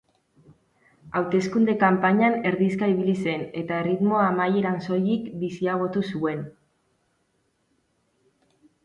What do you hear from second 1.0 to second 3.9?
Hauteskunde kanpainan erdizka ibili zen, eta